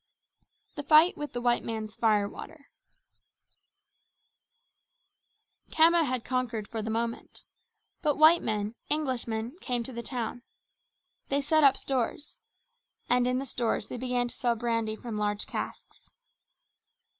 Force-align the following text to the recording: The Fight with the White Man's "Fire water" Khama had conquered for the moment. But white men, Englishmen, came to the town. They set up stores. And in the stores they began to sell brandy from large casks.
The 0.73 0.81
Fight 0.81 1.15
with 1.15 1.33
the 1.33 1.41
White 1.41 1.63
Man's 1.63 1.93
"Fire 1.93 2.27
water" 2.27 2.71
Khama 5.73 6.05
had 6.07 6.25
conquered 6.25 6.67
for 6.67 6.81
the 6.81 6.89
moment. 6.89 7.43
But 8.01 8.17
white 8.17 8.41
men, 8.41 8.73
Englishmen, 8.89 9.57
came 9.61 9.83
to 9.83 9.93
the 9.93 10.01
town. 10.01 10.41
They 11.29 11.39
set 11.43 11.63
up 11.63 11.77
stores. 11.77 12.39
And 13.11 13.27
in 13.27 13.37
the 13.37 13.45
stores 13.45 13.89
they 13.89 13.97
began 13.97 14.27
to 14.29 14.33
sell 14.33 14.55
brandy 14.55 14.95
from 14.95 15.19
large 15.19 15.45
casks. 15.45 16.09